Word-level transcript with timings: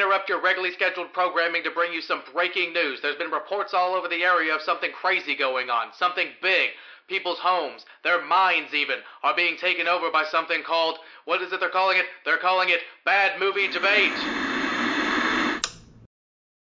interrupt 0.00 0.30
your 0.30 0.40
regularly 0.40 0.72
scheduled 0.72 1.12
programming 1.12 1.62
to 1.62 1.70
bring 1.70 1.92
you 1.92 2.00
some 2.00 2.22
breaking 2.32 2.72
news. 2.72 3.00
There's 3.02 3.18
been 3.18 3.30
reports 3.30 3.74
all 3.74 3.94
over 3.94 4.08
the 4.08 4.22
area 4.22 4.54
of 4.54 4.62
something 4.62 4.90
crazy 4.98 5.36
going 5.36 5.68
on, 5.68 5.88
something 5.92 6.28
big. 6.40 6.70
People's 7.06 7.38
homes, 7.38 7.84
their 8.02 8.24
minds 8.24 8.72
even, 8.72 8.96
are 9.22 9.36
being 9.36 9.58
taken 9.58 9.86
over 9.86 10.10
by 10.10 10.24
something 10.24 10.62
called, 10.62 10.96
what 11.26 11.42
is 11.42 11.52
it 11.52 11.60
they're 11.60 11.68
calling 11.68 11.98
it? 11.98 12.06
They're 12.24 12.38
calling 12.38 12.70
it 12.70 12.78
Bad 13.04 13.38
Movie 13.38 13.68
Debate. 13.68 14.14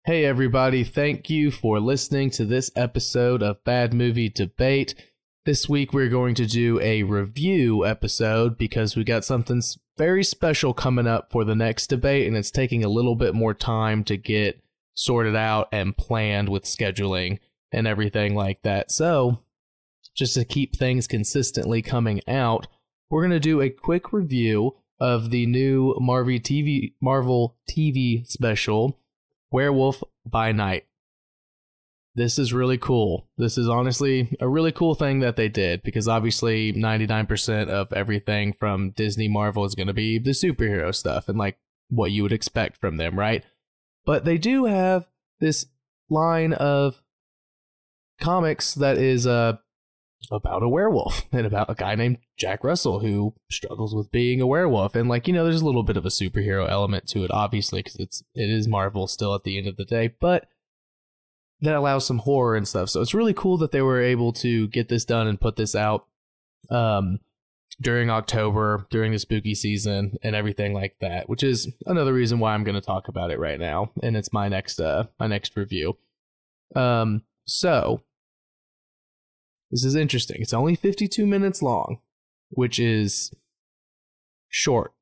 Hey, 0.03 0.25
everybody, 0.25 0.83
thank 0.83 1.29
you 1.29 1.49
for 1.49 1.79
listening 1.79 2.31
to 2.31 2.43
this 2.43 2.69
episode 2.75 3.41
of 3.41 3.63
Bad 3.63 3.93
Movie 3.93 4.27
Debate. 4.27 4.95
This 5.45 5.69
week, 5.69 5.93
we're 5.93 6.09
going 6.09 6.35
to 6.35 6.45
do 6.45 6.81
a 6.81 7.03
review 7.03 7.85
episode 7.85 8.57
because 8.57 8.97
we 8.97 9.05
got 9.05 9.23
something 9.23 9.61
very 9.97 10.21
special 10.21 10.73
coming 10.73 11.07
up 11.07 11.31
for 11.31 11.45
the 11.45 11.55
next 11.55 11.87
debate, 11.87 12.27
and 12.27 12.35
it's 12.35 12.51
taking 12.51 12.83
a 12.83 12.89
little 12.89 13.15
bit 13.15 13.33
more 13.33 13.53
time 13.53 14.03
to 14.03 14.17
get 14.17 14.61
sorted 14.95 15.37
out 15.37 15.69
and 15.71 15.95
planned 15.95 16.49
with 16.49 16.65
scheduling 16.65 17.39
and 17.71 17.87
everything 17.87 18.35
like 18.35 18.63
that. 18.63 18.91
So, 18.91 19.39
just 20.13 20.33
to 20.33 20.43
keep 20.43 20.75
things 20.75 21.07
consistently 21.07 21.81
coming 21.81 22.19
out, 22.27 22.67
we're 23.09 23.21
going 23.21 23.31
to 23.31 23.39
do 23.39 23.61
a 23.61 23.69
quick 23.69 24.11
review 24.11 24.75
of 24.99 25.29
the 25.29 25.45
new 25.45 25.95
Marvel 26.01 26.37
TV 26.39 26.95
Marvel 27.01 27.55
TV 27.67 28.27
special 28.27 28.99
Werewolf 29.51 30.03
by 30.25 30.51
Night. 30.51 30.85
This 32.19 32.37
is 32.37 32.51
really 32.51 32.77
cool. 32.77 33.29
This 33.37 33.57
is 33.57 33.69
honestly 33.69 34.35
a 34.41 34.49
really 34.49 34.73
cool 34.73 34.93
thing 34.93 35.21
that 35.21 35.37
they 35.37 35.47
did 35.47 35.81
because 35.83 36.05
obviously 36.05 36.73
99% 36.73 37.69
of 37.69 37.93
everything 37.93 38.51
from 38.51 38.89
Disney 38.89 39.29
Marvel 39.29 39.63
is 39.63 39.73
going 39.73 39.87
to 39.87 39.93
be 39.93 40.19
the 40.19 40.31
superhero 40.31 40.93
stuff 40.93 41.29
and 41.29 41.37
like 41.37 41.57
what 41.87 42.11
you 42.11 42.23
would 42.23 42.33
expect 42.33 42.75
from 42.75 42.97
them, 42.97 43.17
right? 43.17 43.45
But 44.05 44.25
they 44.25 44.37
do 44.37 44.65
have 44.65 45.07
this 45.39 45.67
line 46.09 46.51
of 46.51 47.01
comics 48.19 48.73
that 48.73 48.97
is 48.97 49.25
uh 49.25 49.53
about 50.29 50.61
a 50.61 50.67
werewolf 50.67 51.23
and 51.31 51.45
about 51.45 51.69
a 51.69 51.73
guy 51.73 51.95
named 51.95 52.17
Jack 52.37 52.65
Russell 52.65 52.99
who 52.99 53.33
struggles 53.49 53.95
with 53.95 54.11
being 54.11 54.41
a 54.41 54.47
werewolf 54.47 54.93
and 54.93 55.07
like 55.07 55.25
you 55.25 55.33
know 55.33 55.45
there's 55.45 55.61
a 55.61 55.65
little 55.65 55.83
bit 55.83 55.95
of 55.95 56.05
a 56.05 56.09
superhero 56.09 56.69
element 56.69 57.07
to 57.07 57.23
it 57.23 57.31
obviously 57.31 57.79
because 57.79 57.95
it's 57.95 58.23
it 58.35 58.49
is 58.49 58.67
Marvel 58.67 59.07
still 59.07 59.33
at 59.33 59.45
the 59.45 59.57
end 59.57 59.67
of 59.67 59.77
the 59.77 59.85
day 59.85 60.13
but 60.19 60.49
that 61.61 61.75
allows 61.75 62.05
some 62.05 62.19
horror 62.19 62.55
and 62.55 62.67
stuff. 62.67 62.89
So 62.89 63.01
it's 63.01 63.13
really 63.13 63.33
cool 63.33 63.57
that 63.57 63.71
they 63.71 63.81
were 63.81 64.01
able 64.01 64.31
to 64.33 64.67
get 64.67 64.89
this 64.89 65.05
done 65.05 65.27
and 65.27 65.39
put 65.39 65.55
this 65.55 65.75
out 65.75 66.05
um 66.69 67.19
during 67.81 68.09
October 68.09 68.85
during 68.89 69.11
the 69.11 69.19
spooky 69.19 69.55
season 69.55 70.17
and 70.21 70.35
everything 70.35 70.73
like 70.73 70.95
that 70.99 71.29
which 71.29 71.41
is 71.41 71.71
another 71.85 72.13
reason 72.13 72.37
why 72.37 72.53
I'm 72.53 72.65
going 72.65 72.75
to 72.75 72.81
talk 72.81 73.07
about 73.07 73.31
it 73.31 73.39
right 73.39 73.59
now 73.59 73.91
and 74.03 74.17
it's 74.17 74.33
my 74.33 74.49
next 74.49 74.79
uh 74.79 75.05
my 75.19 75.27
next 75.27 75.55
review. 75.55 75.97
Um 76.75 77.23
so 77.45 78.01
this 79.71 79.83
is 79.83 79.95
interesting. 79.95 80.37
It's 80.41 80.53
only 80.53 80.75
52 80.75 81.25
minutes 81.25 81.61
long, 81.61 81.99
which 82.49 82.79
is 82.79 83.31
short 84.49 84.93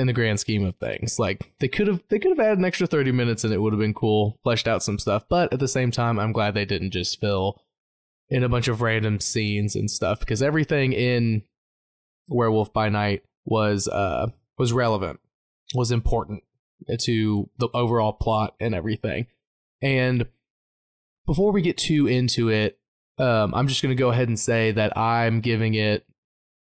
in 0.00 0.06
the 0.06 0.12
grand 0.14 0.40
scheme 0.40 0.64
of 0.64 0.74
things. 0.76 1.18
Like 1.18 1.52
they 1.60 1.68
could 1.68 1.86
have 1.86 2.02
they 2.08 2.18
could 2.18 2.30
have 2.30 2.40
added 2.40 2.58
an 2.58 2.64
extra 2.64 2.86
30 2.86 3.12
minutes 3.12 3.44
and 3.44 3.52
it 3.52 3.58
would 3.58 3.74
have 3.74 3.80
been 3.80 3.94
cool, 3.94 4.38
fleshed 4.42 4.66
out 4.66 4.82
some 4.82 4.98
stuff, 4.98 5.24
but 5.28 5.52
at 5.52 5.60
the 5.60 5.68
same 5.68 5.90
time 5.90 6.18
I'm 6.18 6.32
glad 6.32 6.54
they 6.54 6.64
didn't 6.64 6.92
just 6.92 7.20
fill 7.20 7.60
in 8.30 8.42
a 8.42 8.48
bunch 8.48 8.66
of 8.66 8.80
random 8.80 9.20
scenes 9.20 9.76
and 9.76 9.90
stuff 9.90 10.20
because 10.20 10.42
everything 10.42 10.94
in 10.94 11.42
Werewolf 12.28 12.72
by 12.72 12.88
Night 12.88 13.24
was 13.44 13.88
uh 13.88 14.28
was 14.56 14.72
relevant, 14.72 15.20
was 15.74 15.92
important 15.92 16.44
to 16.98 17.50
the 17.58 17.68
overall 17.74 18.14
plot 18.14 18.54
and 18.58 18.74
everything. 18.74 19.26
And 19.82 20.26
before 21.26 21.52
we 21.52 21.60
get 21.60 21.76
too 21.76 22.06
into 22.06 22.48
it, 22.48 22.78
um, 23.18 23.54
I'm 23.54 23.68
just 23.68 23.82
gonna 23.82 23.94
go 23.94 24.08
ahead 24.08 24.28
and 24.28 24.40
say 24.40 24.70
that 24.72 24.96
I'm 24.96 25.40
giving 25.40 25.74
it 25.74 26.06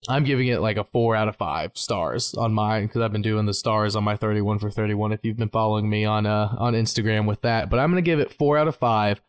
I'm 0.09 0.23
giving 0.23 0.47
it 0.47 0.61
like 0.61 0.77
a 0.77 0.83
four 0.83 1.15
out 1.15 1.27
of 1.27 1.35
five 1.35 1.71
stars 1.75 2.33
on 2.33 2.53
mine 2.53 2.87
because 2.87 3.01
I've 3.01 3.11
been 3.11 3.21
doing 3.21 3.45
the 3.45 3.53
stars 3.53 3.95
on 3.95 4.03
my 4.03 4.15
31 4.15 4.59
for 4.59 4.71
31. 4.71 5.11
If 5.11 5.19
you've 5.23 5.37
been 5.37 5.49
following 5.49 5.89
me 5.89 6.05
on 6.05 6.25
uh 6.25 6.55
on 6.57 6.73
Instagram 6.73 7.27
with 7.27 7.41
that, 7.41 7.69
but 7.69 7.79
I'm 7.79 7.91
gonna 7.91 8.01
give 8.01 8.19
it 8.19 8.33
four 8.33 8.57
out 8.57 8.67
of 8.67 8.75
five. 8.75 9.21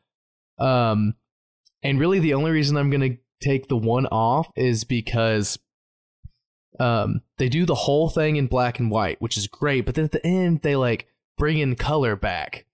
Um, 0.58 1.14
and 1.82 2.00
really 2.00 2.20
the 2.20 2.34
only 2.34 2.50
reason 2.52 2.76
I'm 2.76 2.90
gonna 2.90 3.16
take 3.42 3.68
the 3.68 3.76
one 3.76 4.06
off 4.06 4.50
is 4.56 4.84
because 4.84 5.58
um 6.80 7.20
they 7.36 7.50
do 7.50 7.66
the 7.66 7.74
whole 7.74 8.08
thing 8.08 8.36
in 8.36 8.46
black 8.46 8.78
and 8.78 8.90
white, 8.90 9.20
which 9.20 9.36
is 9.36 9.46
great, 9.46 9.84
but 9.84 9.94
then 9.94 10.06
at 10.06 10.12
the 10.12 10.26
end 10.26 10.62
they 10.62 10.76
like 10.76 11.06
bring 11.36 11.58
in 11.58 11.74
color 11.74 12.16
back 12.16 12.66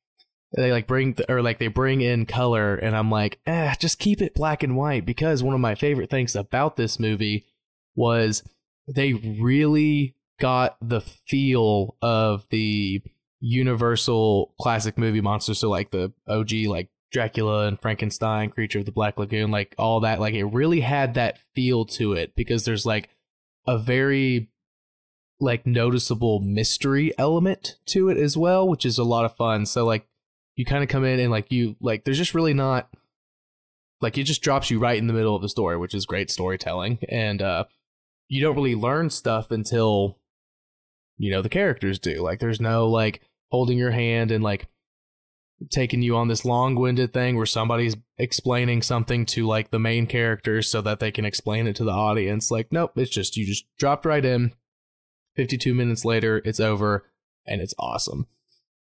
they 0.57 0.73
like 0.73 0.87
bring 0.87 1.15
th- 1.15 1.29
or 1.29 1.43
like 1.43 1.59
they 1.59 1.69
bring 1.69 2.01
in 2.01 2.25
color 2.27 2.75
and 2.75 2.97
i'm 2.97 3.11
like 3.11 3.39
eh 3.47 3.75
just 3.79 3.99
keep 3.99 4.23
it 4.23 4.35
black 4.35 4.63
and 4.63 4.77
white 4.77 5.05
because 5.05 5.43
one 5.43 5.55
of 5.55 5.61
my 5.61 5.75
favorite 5.75 6.11
things 6.11 6.35
about 6.35 6.77
this 6.77 6.99
movie 6.99 7.45
was 7.99 8.43
they 8.87 9.13
really 9.13 10.15
got 10.41 10.77
the 10.81 11.01
feel 11.01 11.97
of 12.01 12.47
the 12.51 13.03
universal 13.41 14.55
classic 14.61 14.97
movie 14.97 15.21
monsters. 15.21 15.59
So 15.59 15.69
like 15.69 15.91
the 15.91 16.13
og 16.27 16.53
like 16.53 16.89
dracula 17.11 17.67
and 17.67 17.81
frankenstein 17.81 18.51
creature 18.51 18.81
of 18.81 18.85
the 18.85 18.93
black 18.93 19.19
lagoon 19.19 19.51
like 19.51 19.75
all 19.79 20.01
that 20.01 20.21
like 20.21 20.35
it 20.35 20.45
really 20.45 20.81
had 20.81 21.15
that 21.15 21.39
feel 21.55 21.87
to 21.87 22.13
it 22.13 22.37
because 22.37 22.67
there's 22.67 22.85
like 22.85 23.09
a 23.67 23.79
very 23.79 24.51
like 25.41 25.67
noticeable 25.67 26.41
mystery 26.41 27.15
element 27.17 27.77
to 27.87 28.11
it 28.11 28.19
as 28.19 28.37
well 28.37 28.69
which 28.69 28.85
is 28.85 28.99
a 28.99 29.05
lot 29.05 29.25
of 29.25 29.35
fun. 29.37 29.65
So 29.65 29.87
like 29.87 30.07
you 30.57 30.65
kind 30.65 30.83
of 30.83 30.91
come 30.91 31.05
in 31.05 31.21
and 31.21 31.31
like 31.31 31.51
you 31.51 31.77
like 31.81 32.05
there's 32.05 32.19
just 32.19 32.35
really 32.35 32.55
not 32.55 32.91
like 34.01 34.19
it 34.19 34.25
just 34.25 34.43
drops 34.43 34.71
you 34.71 34.79
right 34.79 34.99
in 34.99 35.07
the 35.07 35.13
middle 35.13 35.35
of 35.35 35.43
the 35.43 35.49
story 35.49 35.77
which 35.77 35.95
is 35.95 36.07
great 36.07 36.31
storytelling. 36.31 36.99
And 37.09 37.41
uh 37.41 37.65
you 38.29 38.41
don't 38.41 38.57
really 38.57 38.75
learn 38.75 39.11
stuff 39.11 39.51
until 39.51 40.19
you 41.17 41.31
know 41.31 41.43
the 41.43 41.49
characters 41.49 41.99
do. 41.99 42.23
Like 42.23 42.41
there's 42.41 42.61
no 42.61 42.89
like 42.89 43.23
holding 43.51 43.79
your 43.79 43.91
hand 43.91 44.31
and 44.31 44.45
like 44.45 44.69
taking 45.71 46.03
you 46.03 46.15
on 46.17 46.29
this 46.29 46.45
long-winded 46.45 47.13
thing 47.13 47.35
where 47.37 47.47
somebody's 47.47 47.97
explaining 48.17 48.81
something 48.81 49.27
to 49.27 49.45
like 49.45 49.71
the 49.71 49.79
main 49.79 50.07
characters 50.07 50.71
so 50.71 50.81
that 50.81 51.01
they 51.01 51.11
can 51.11 51.25
explain 51.25 51.67
it 51.67 51.75
to 51.77 51.85
the 51.85 51.91
audience. 51.91 52.51
Like 52.51 52.71
nope 52.71 52.93
it's 52.97 53.11
just 53.11 53.37
you 53.37 53.47
just 53.47 53.65
dropped 53.77 54.07
right 54.07 54.25
in. 54.25 54.53
52 55.37 55.75
minutes 55.75 56.05
later 56.05 56.43
it's 56.45 56.61
over 56.61 57.05
and 57.47 57.61
it's 57.61 57.75
awesome. 57.79 58.27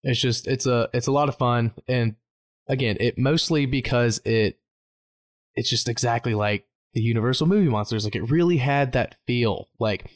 It's 0.02 0.20
just 0.20 0.48
it's 0.48 0.66
a 0.66 0.88
it's 0.92 1.06
a 1.06 1.12
lot 1.12 1.28
of 1.28 1.36
fun, 1.36 1.72
and 1.86 2.16
again, 2.66 2.96
it 2.98 3.18
mostly 3.18 3.66
because 3.66 4.20
it 4.24 4.58
it's 5.54 5.70
just 5.70 5.88
exactly 5.88 6.34
like 6.34 6.66
the 6.94 7.00
Universal 7.00 7.46
movie 7.46 7.68
monsters. 7.68 8.04
Like 8.04 8.16
it 8.16 8.30
really 8.30 8.58
had 8.58 8.92
that 8.92 9.16
feel, 9.26 9.68
like 9.78 10.10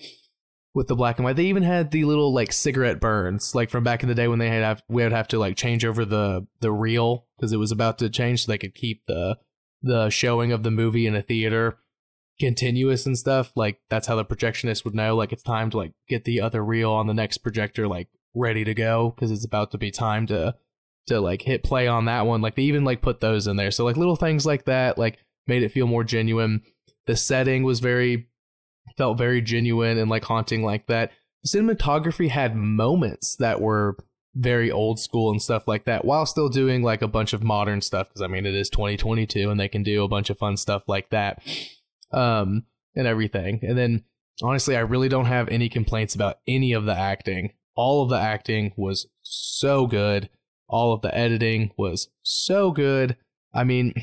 with 0.75 0.89
the 0.89 0.95
black 0.95 1.19
and 1.19 1.25
white. 1.25 1.37
They 1.37 1.47
even 1.47 1.63
had 1.63 1.91
the 1.91 2.05
little 2.05 2.35
like 2.35 2.53
cigarette 2.53 3.01
burns, 3.01 3.55
like 3.55 3.71
from 3.71 3.83
back 3.83 4.03
in 4.03 4.09
the 4.09 4.15
day 4.15 4.29
when 4.29 4.39
they 4.39 4.51
had 4.51 4.63
have, 4.63 4.83
we 4.89 5.03
would 5.03 5.13
have 5.13 5.29
to 5.29 5.39
like 5.39 5.57
change 5.57 5.85
over 5.85 6.05
the 6.05 6.47
the 6.61 6.71
reel 6.71 7.27
because 7.37 7.53
it 7.53 7.59
was 7.59 7.73
about 7.73 7.99
to 7.99 8.11
change, 8.11 8.45
so 8.45 8.53
they 8.53 8.59
could 8.59 8.75
keep 8.75 9.07
the 9.07 9.39
the 9.83 10.11
showing 10.11 10.53
of 10.53 10.63
the 10.63 10.71
movie 10.71 11.07
in 11.07 11.15
a 11.15 11.23
theater 11.23 11.79
continuous 12.39 13.07
and 13.07 13.17
stuff. 13.17 13.53
Like 13.57 13.81
that's 13.89 14.07
how 14.07 14.17
the 14.17 14.25
projectionist 14.25 14.85
would 14.85 14.95
know, 14.95 15.17
like 15.17 15.33
it's 15.33 15.43
time 15.43 15.71
to 15.71 15.77
like 15.79 15.93
get 16.09 16.25
the 16.25 16.41
other 16.41 16.65
reel 16.65 16.93
on 16.93 17.07
the 17.07 17.15
next 17.15 17.39
projector, 17.39 17.89
like 17.89 18.09
ready 18.35 18.65
to 18.65 18.75
go 18.75 19.15
because 19.15 19.31
it's 19.31 19.45
about 19.45 19.71
to 19.71 19.79
be 19.79 19.91
time 19.91 20.27
to 20.27 20.55
to 21.07 21.21
like 21.21 21.43
hit 21.43 21.63
play 21.63 21.87
on 21.87 22.05
that 22.05 22.27
one. 22.27 22.43
Like 22.43 22.57
they 22.57 22.63
even 22.63 22.85
like 22.85 23.01
put 23.01 23.21
those 23.21 23.47
in 23.47 23.57
there. 23.57 23.71
So 23.71 23.85
like 23.85 23.97
little 23.97 24.17
things 24.17 24.45
like 24.45 24.65
that 24.67 24.99
like 24.99 25.19
made 25.47 25.63
it 25.63 25.73
feel 25.73 25.87
more 25.87 26.05
genuine. 26.05 26.63
The 27.07 27.17
setting 27.17 27.63
was 27.63 27.81
very 27.81 28.29
felt 28.97 29.19
very 29.19 29.43
genuine 29.43 29.99
and 29.99 30.11
like 30.11 30.25
haunting 30.25 30.63
like 30.63 30.87
that. 30.87 31.13
The 31.43 31.59
cinematography 31.59 32.31
had 32.31 32.57
moments 32.57 33.37
that 33.37 33.61
were 33.61 33.97
very 34.35 34.71
old 34.71 35.01
school 35.01 35.31
and 35.31 35.41
stuff 35.41 35.67
like 35.67 35.85
that 35.87 36.05
while 36.05 36.27
still 36.27 36.49
doing 36.49 36.83
like 36.83 37.01
a 37.01 37.09
bunch 37.09 37.33
of 37.33 37.43
modern 37.43 37.81
stuff 37.81 38.09
because 38.09 38.21
I 38.21 38.27
mean 38.27 38.45
it 38.45 38.55
is 38.55 38.69
2022 38.69 39.51
and 39.51 39.59
they 39.59 39.69
can 39.69 39.83
do 39.83 40.05
a 40.05 40.09
bunch 40.09 40.29
of 40.29 40.39
fun 40.39 40.57
stuff 40.57 40.83
like 40.87 41.09
that. 41.11 41.43
Um 42.13 42.65
and 42.95 43.07
everything. 43.07 43.61
And 43.63 43.79
then 43.79 44.05
honestly 44.43 44.77
I 44.77 44.81
really 44.81 45.09
don't 45.09 45.25
have 45.27 45.49
any 45.49 45.69
complaints 45.69 46.15
about 46.15 46.39
any 46.47 46.73
of 46.73 46.85
the 46.85 46.97
acting 46.97 47.53
all 47.77 48.03
of 48.03 48.09
the 48.09 48.19
acting 48.19 48.73
was 48.77 49.07
so 49.23 49.87
good. 49.87 50.29
All 50.69 50.93
of 50.93 51.03
the 51.03 51.17
editing 51.17 51.71
was 51.77 52.09
so 52.23 52.73
good. 52.73 53.17
I 53.55 53.63
mean, 53.63 53.95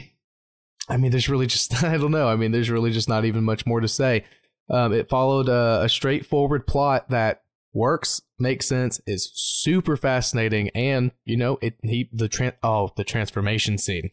I 0.89 0.97
mean, 0.97 1.11
there's 1.11 1.29
really 1.29 1.47
just 1.47 1.83
I 1.83 1.97
don't 1.97 2.11
know. 2.11 2.27
I 2.27 2.35
mean, 2.35 2.51
there's 2.51 2.69
really 2.69 2.91
just 2.91 3.09
not 3.09 3.25
even 3.25 3.43
much 3.43 3.65
more 3.65 3.79
to 3.79 3.87
say. 3.87 4.25
Um, 4.69 4.93
it 4.93 5.09
followed 5.09 5.49
a, 5.49 5.83
a 5.83 5.89
straightforward 5.89 6.65
plot 6.65 7.09
that 7.09 7.43
works, 7.73 8.21
makes 8.39 8.65
sense, 8.65 9.01
is 9.05 9.31
super 9.33 9.97
fascinating, 9.97 10.69
and 10.69 11.11
you 11.25 11.37
know, 11.37 11.57
it 11.61 11.75
he 11.83 12.09
the 12.11 12.29
tran 12.29 12.53
oh 12.63 12.89
the 12.95 13.03
transformation 13.03 13.77
scene 13.77 14.11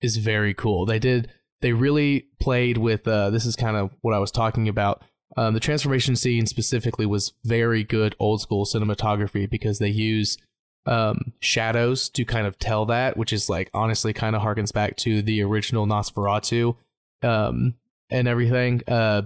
is 0.00 0.16
very 0.16 0.54
cool. 0.54 0.86
They 0.86 0.98
did 0.98 1.30
they 1.60 1.72
really 1.72 2.28
played 2.40 2.78
with 2.78 3.06
uh, 3.06 3.30
this 3.30 3.46
is 3.46 3.56
kind 3.56 3.76
of 3.76 3.90
what 4.00 4.14
I 4.14 4.18
was 4.18 4.30
talking 4.30 4.68
about 4.68 5.02
um, 5.36 5.54
the 5.54 5.60
transformation 5.60 6.16
scene 6.16 6.46
specifically 6.46 7.06
was 7.06 7.32
very 7.44 7.84
good 7.84 8.16
old 8.18 8.40
school 8.40 8.64
cinematography 8.64 9.48
because 9.48 9.78
they 9.78 9.88
use 9.88 10.36
um, 10.86 11.32
shadows 11.40 12.08
to 12.10 12.24
kind 12.24 12.46
of 12.46 12.58
tell 12.58 12.86
that, 12.86 13.16
which 13.16 13.32
is 13.32 13.48
like 13.48 13.70
honestly 13.74 14.12
kind 14.12 14.34
of 14.34 14.42
harkens 14.42 14.72
back 14.72 14.96
to 14.98 15.22
the 15.22 15.42
original 15.42 15.86
Nosferatu 15.86 16.76
um, 17.22 17.74
and 18.10 18.26
everything. 18.28 18.82
Uh, 18.88 19.22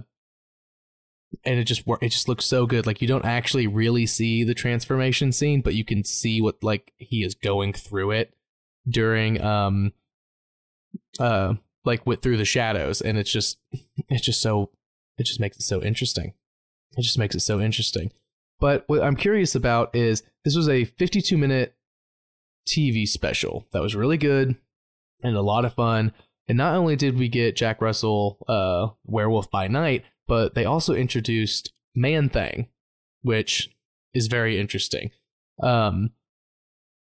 and 1.43 1.59
it 1.59 1.65
just 1.65 1.83
it 2.01 2.09
just 2.09 2.27
looks 2.27 2.45
so 2.45 2.65
good. 2.65 2.85
Like 2.85 3.01
you 3.01 3.07
don't 3.07 3.25
actually 3.25 3.67
really 3.67 4.05
see 4.05 4.43
the 4.43 4.53
transformation 4.53 5.31
scene, 5.31 5.61
but 5.61 5.75
you 5.75 5.83
can 5.83 6.03
see 6.03 6.41
what 6.41 6.63
like 6.63 6.93
he 6.97 7.23
is 7.23 7.35
going 7.35 7.73
through 7.73 8.11
it 8.11 8.33
during 8.87 9.41
um 9.41 9.91
uh 11.19 11.55
like 11.83 12.05
with 12.05 12.21
through 12.21 12.37
the 12.37 12.45
shadows, 12.45 13.01
and 13.01 13.17
it's 13.17 13.31
just 13.31 13.57
it's 14.09 14.25
just 14.25 14.41
so 14.41 14.71
it 15.17 15.23
just 15.23 15.39
makes 15.39 15.57
it 15.57 15.63
so 15.63 15.81
interesting. 15.81 16.33
It 16.97 17.01
just 17.01 17.17
makes 17.17 17.35
it 17.35 17.41
so 17.41 17.59
interesting. 17.59 18.11
But 18.59 18.83
what 18.87 19.03
I'm 19.03 19.15
curious 19.15 19.55
about 19.55 19.95
is 19.95 20.23
this 20.43 20.55
was 20.55 20.69
a 20.69 20.85
52 20.85 21.37
minute 21.37 21.75
TV 22.67 23.07
special 23.07 23.67
that 23.71 23.81
was 23.81 23.95
really 23.95 24.17
good 24.17 24.55
and 25.23 25.35
a 25.35 25.41
lot 25.41 25.65
of 25.65 25.73
fun. 25.73 26.13
And 26.47 26.57
not 26.57 26.75
only 26.75 26.95
did 26.95 27.17
we 27.17 27.27
get 27.27 27.55
Jack 27.55 27.81
Russell, 27.81 28.37
uh, 28.47 28.87
Werewolf 29.05 29.49
by 29.49 29.67
Night, 29.67 30.03
but 30.27 30.53
they 30.55 30.65
also 30.65 30.93
introduced 30.93 31.73
Man 31.95 32.29
Thing, 32.29 32.67
which 33.23 33.75
is 34.13 34.27
very 34.27 34.59
interesting. 34.59 35.11
Um, 35.61 36.11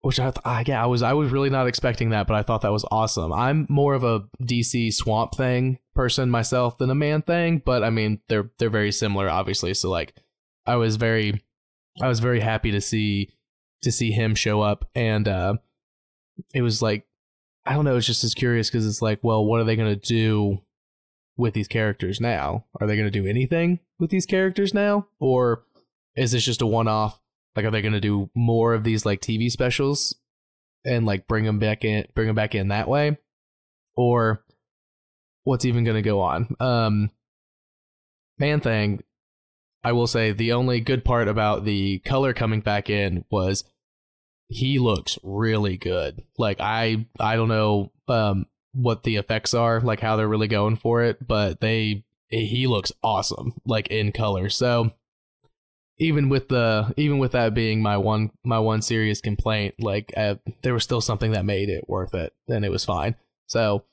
which 0.02 0.20
I, 0.20 0.32
th- 0.32 0.68
yeah, 0.68 0.82
I 0.82 0.86
was 0.86 1.02
I 1.02 1.14
was 1.14 1.32
really 1.32 1.50
not 1.50 1.68
expecting 1.68 2.12
that, 2.12 2.28
but 2.28 2.36
I 2.36 2.44
thought 2.44 2.62
that 2.62 2.72
was 2.72 2.86
awesome. 2.92 3.34
I'm 3.34 3.66
more 3.68 3.94
of 3.94 4.04
a 4.04 4.26
DC 4.42 4.94
Swamp 4.94 5.36
Thing 5.36 5.80
person 5.96 6.30
myself 6.30 6.78
than 6.78 6.90
a 6.90 6.96
Man 6.96 7.22
Thing, 7.24 7.62
but 7.66 7.84
I 7.84 7.90
mean 7.90 8.22
they're 8.30 8.50
they're 8.58 8.70
very 8.70 8.92
similar, 8.92 9.30
obviously. 9.30 9.74
So 9.74 9.90
like, 9.90 10.16
I 10.68 10.76
was 10.76 10.98
very 10.98 11.44
I 12.02 12.08
was 12.08 12.20
very 12.20 12.42
happy 12.42 12.72
to 12.72 12.82
see 12.82 13.30
to 13.82 13.92
see 13.92 14.12
him 14.12 14.36
show 14.36 14.62
up, 14.62 14.90
and 14.94 15.28
uh, 15.28 15.56
it 16.54 16.62
was 16.62 16.82
like 16.82 17.08
I 17.66 17.74
don't 17.74 17.86
know, 17.86 17.98
it's 17.98 18.06
just 18.06 18.24
as 18.24 18.34
curious 18.34 18.70
because 18.70 18.88
it's 18.88 19.02
like, 19.02 19.20
well, 19.24 19.44
what 19.44 19.60
are 19.60 19.64
they 19.64 19.76
gonna 19.76 19.96
do 19.96 20.62
with 21.38 21.54
these 21.54 21.68
characters 21.68 22.22
now? 22.22 22.66
Are 22.80 22.88
they 22.88 22.98
gonna 22.98 23.10
do 23.10 23.26
anything 23.26 23.80
with 24.00 24.10
these 24.10 24.26
characters 24.26 24.74
now, 24.74 25.08
or 25.20 25.64
is 26.16 26.32
this 26.32 26.46
just 26.46 26.62
a 26.62 26.68
one 26.68 26.88
off? 26.88 27.20
Like, 27.56 27.66
are 27.66 27.72
they 27.72 27.82
gonna 27.82 28.02
do 28.02 28.30
more 28.36 28.74
of 28.74 28.84
these 28.84 29.06
like 29.06 29.22
TV 29.22 29.50
specials 29.50 30.16
and 30.86 31.06
like 31.06 31.28
bring 31.28 31.46
them 31.46 31.60
back 31.60 31.84
in, 31.84 32.06
bring 32.14 32.28
them 32.28 32.36
back 32.36 32.56
in 32.56 32.68
that 32.70 32.88
way, 32.88 33.18
or 33.96 34.44
what's 35.44 35.66
even 35.66 35.84
gonna 35.84 36.02
go 36.02 36.20
on? 36.20 36.56
Um, 36.60 37.12
Man 38.38 38.60
Thing, 38.60 39.02
I 39.84 39.92
will 39.92 40.08
say 40.08 40.32
the 40.32 40.52
only 40.54 40.80
good 40.80 41.06
part 41.06 41.28
about 41.28 41.64
the 41.64 42.00
color 42.00 42.34
coming 42.34 42.62
back 42.62 42.90
in 42.90 43.26
was 43.30 43.64
he 44.50 44.80
looks 44.80 45.18
really 45.24 45.78
good. 45.78 46.24
Like 46.38 46.58
I 46.60 47.06
I 47.20 47.36
don't 47.36 47.48
know 47.50 47.92
um 48.08 48.48
what 48.74 49.04
the 49.04 49.16
effects 49.16 49.54
are, 49.54 49.82
like 49.82 50.00
how 50.00 50.16
they're 50.16 50.28
really 50.28 50.48
going 50.48 50.76
for 50.76 51.04
it, 51.04 51.26
but 51.26 51.62
they 51.62 52.04
he 52.30 52.68
looks 52.68 52.92
awesome 53.04 53.54
like 53.66 53.88
in 53.88 54.12
color. 54.12 54.50
So 54.50 54.92
even 56.00 56.30
with 56.30 56.50
the 56.50 56.94
even 56.98 57.18
with 57.18 57.32
that 57.32 57.54
being 57.54 57.82
my 57.82 57.98
one 57.98 58.32
my 58.44 58.60
one 58.60 58.82
serious 58.82 59.22
complaint, 59.22 59.76
like 59.80 60.14
uh, 60.16 60.36
there 60.62 60.74
was 60.74 60.84
still 60.84 61.02
something 61.02 61.32
that 61.32 61.46
made 61.46 61.70
it 61.70 61.90
worth 61.90 62.14
it, 62.14 62.34
and 62.48 62.64
it 62.64 62.72
was 62.72 62.86
fine. 62.86 63.16
So 63.48 63.84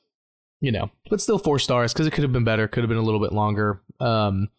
you 0.61 0.71
know, 0.71 0.89
but 1.09 1.21
still 1.21 1.39
four 1.39 1.59
stars 1.59 1.93
because 1.93 2.07
it 2.07 2.11
could 2.11 2.23
have 2.23 2.33
been 2.33 2.43
better, 2.43 2.67
could 2.67 2.83
have 2.83 2.89
been 2.89 2.97
a 2.97 3.03
little 3.03 3.19
bit 3.19 3.33
longer. 3.33 3.81
Um, 3.99 4.49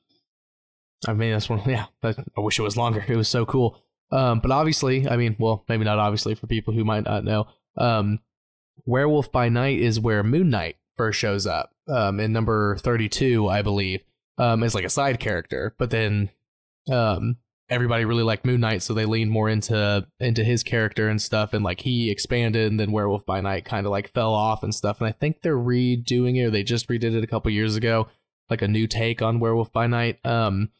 I 1.06 1.12
mean 1.12 1.32
that's 1.32 1.48
one. 1.48 1.62
Yeah, 1.66 1.86
I 2.02 2.14
wish 2.36 2.58
it 2.58 2.62
was 2.62 2.76
longer. 2.76 3.04
It 3.06 3.16
was 3.16 3.28
so 3.28 3.44
cool. 3.46 3.78
Um, 4.10 4.40
but 4.40 4.50
obviously, 4.50 5.08
I 5.08 5.16
mean, 5.16 5.36
well, 5.38 5.64
maybe 5.68 5.84
not 5.84 5.98
obviously 5.98 6.34
for 6.34 6.46
people 6.46 6.72
who 6.72 6.84
might 6.84 7.04
not 7.04 7.24
know. 7.24 7.48
Um, 7.76 8.20
Werewolf 8.84 9.32
by 9.32 9.48
Night 9.48 9.80
is 9.80 9.98
where 9.98 10.22
Moon 10.22 10.48
Knight 10.48 10.76
first 10.96 11.18
shows 11.18 11.46
up. 11.46 11.72
Um, 11.88 12.20
in 12.20 12.32
number 12.32 12.76
thirty-two, 12.78 13.48
I 13.48 13.62
believe, 13.62 14.00
um, 14.38 14.60
like 14.60 14.84
a 14.84 14.90
side 14.90 15.20
character. 15.20 15.74
But 15.78 15.90
then, 15.90 16.30
um, 16.90 17.36
everybody 17.68 18.04
really 18.04 18.22
liked 18.22 18.44
Moon 18.44 18.60
Knight, 18.60 18.82
so 18.82 18.94
they 18.94 19.04
leaned 19.04 19.30
more 19.30 19.48
into 19.48 20.06
into 20.20 20.44
his 20.44 20.62
character 20.62 21.08
and 21.08 21.20
stuff. 21.20 21.52
And 21.52 21.64
like 21.64 21.80
he 21.80 22.10
expanded, 22.10 22.70
and 22.70 22.80
then 22.80 22.92
Werewolf 22.92 23.26
by 23.26 23.40
Night 23.40 23.64
kind 23.64 23.86
of 23.86 23.92
like 23.92 24.12
fell 24.12 24.34
off 24.34 24.62
and 24.62 24.74
stuff. 24.74 25.00
And 25.00 25.08
I 25.08 25.12
think 25.12 25.42
they're 25.42 25.56
redoing 25.56 26.36
it, 26.36 26.46
or 26.46 26.50
they 26.50 26.62
just 26.62 26.88
redid 26.88 27.14
it 27.14 27.24
a 27.24 27.28
couple 27.28 27.50
years 27.50 27.76
ago, 27.76 28.08
like 28.50 28.62
a 28.62 28.68
new 28.68 28.86
take 28.86 29.22
on 29.22 29.40
Werewolf 29.40 29.72
by 29.72 29.86
Night. 29.86 30.18
Um, 30.24 30.70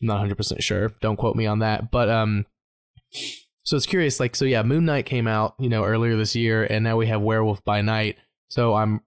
I'm 0.00 0.06
not 0.08 0.14
100 0.14 0.36
percent 0.36 0.62
sure. 0.62 0.90
Don't 1.00 1.16
quote 1.16 1.36
me 1.36 1.46
on 1.46 1.60
that, 1.60 1.90
but 1.90 2.08
um 2.08 2.46
so 3.64 3.76
it's 3.76 3.86
curious, 3.86 4.20
like, 4.20 4.36
so 4.36 4.44
yeah, 4.44 4.62
Moon 4.62 4.84
Knight 4.84 5.06
came 5.06 5.26
out, 5.26 5.54
you 5.58 5.70
know, 5.70 5.84
earlier 5.84 6.16
this 6.16 6.36
year, 6.36 6.64
and 6.64 6.84
now 6.84 6.98
we 6.98 7.06
have 7.06 7.22
Werewolf 7.22 7.64
by 7.64 7.80
Night. 7.80 8.18
So 8.48 8.74
I'm 8.74 9.00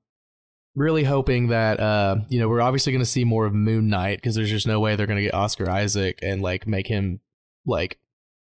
really 0.75 1.03
hoping 1.03 1.49
that, 1.49 1.79
uh, 1.79 2.17
you 2.27 2.39
know, 2.39 2.49
we're 2.49 2.61
obviously 2.61 2.91
going 2.91 3.03
to 3.03 3.05
see 3.05 3.23
more 3.23 3.45
of 3.45 3.53
Moon 3.53 3.87
Knight 3.87 4.17
because 4.17 4.35
there's 4.35 4.49
just 4.49 4.65
no 4.65 4.79
way 4.79 4.95
they're 4.95 5.05
going 5.05 5.17
to 5.17 5.23
get 5.23 5.35
Oscar 5.35 5.69
Isaac 5.69 6.19
and 6.23 6.41
like 6.41 6.65
make 6.65 6.87
him 6.87 7.19
like, 7.67 7.99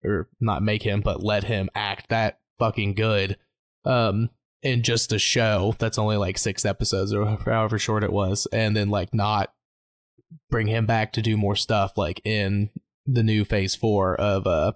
or 0.03 0.27
not 0.39 0.63
make 0.63 0.81
him, 0.81 1.01
but 1.01 1.21
let 1.21 1.43
him 1.43 1.69
act 1.75 2.09
that 2.09 2.39
fucking 2.57 2.95
good, 2.95 3.37
um, 3.85 4.31
in 4.63 4.83
just 4.83 5.11
a 5.11 5.19
show 5.19 5.75
that's 5.79 5.97
only 5.97 6.17
like 6.17 6.37
six 6.37 6.65
episodes 6.65 7.13
or 7.13 7.25
however 7.45 7.79
short 7.79 8.03
it 8.03 8.13
was, 8.13 8.47
and 8.51 8.75
then 8.75 8.89
like 8.89 9.13
not 9.13 9.53
bring 10.49 10.67
him 10.67 10.85
back 10.85 11.13
to 11.13 11.21
do 11.21 11.35
more 11.37 11.55
stuff 11.55 11.97
like 11.97 12.21
in 12.23 12.69
the 13.05 13.23
new 13.23 13.43
Phase 13.43 13.75
Four 13.75 14.15
of 14.15 14.47
uh 14.47 14.73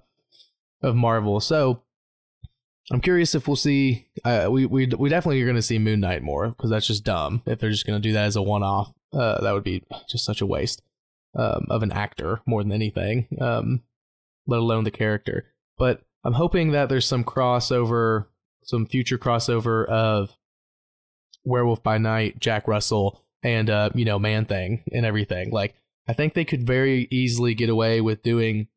of 0.81 0.95
Marvel. 0.95 1.39
So 1.39 1.81
I'm 2.91 3.01
curious 3.01 3.33
if 3.33 3.47
we'll 3.47 3.55
see. 3.55 4.07
Uh, 4.23 4.47
we 4.49 4.65
we 4.65 4.85
we 4.87 5.09
definitely 5.09 5.41
are 5.41 5.45
going 5.45 5.55
to 5.55 5.61
see 5.61 5.79
Moon 5.79 5.99
Knight 5.99 6.21
more 6.21 6.49
because 6.49 6.69
that's 6.69 6.87
just 6.87 7.03
dumb. 7.03 7.41
If 7.45 7.59
they're 7.59 7.71
just 7.71 7.87
going 7.87 7.99
to 7.99 8.07
do 8.07 8.13
that 8.13 8.25
as 8.25 8.35
a 8.35 8.41
one 8.41 8.63
off, 8.63 8.93
uh, 9.13 9.41
that 9.41 9.53
would 9.53 9.63
be 9.63 9.83
just 10.07 10.25
such 10.25 10.41
a 10.41 10.45
waste 10.45 10.81
um, 11.35 11.65
of 11.69 11.81
an 11.81 11.91
actor 11.91 12.41
more 12.45 12.61
than 12.61 12.71
anything, 12.71 13.27
um, 13.41 13.81
let 14.45 14.59
alone 14.59 14.83
the 14.83 14.91
character. 14.91 15.45
But 15.77 16.01
I'm 16.23 16.33
hoping 16.33 16.71
that 16.71 16.89
there's 16.89 17.07
some 17.07 17.23
crossover, 17.23 18.27
some 18.65 18.85
future 18.85 19.17
crossover 19.17 19.87
of 19.87 20.35
Werewolf 21.45 21.81
by 21.83 21.97
Night, 21.97 22.39
Jack 22.39 22.67
Russell, 22.67 23.21
and 23.43 23.69
uh, 23.69 23.91
you 23.95 24.03
know 24.03 24.19
Man 24.19 24.45
Thing 24.45 24.83
and 24.91 25.05
everything. 25.05 25.51
Like 25.51 25.75
I 26.07 26.13
think 26.13 26.33
they 26.33 26.45
could 26.45 26.67
very 26.67 27.07
easily 27.11 27.53
get 27.53 27.69
away 27.69 28.01
with 28.01 28.23
doing 28.23 28.67